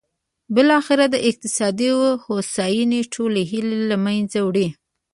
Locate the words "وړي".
4.47-4.67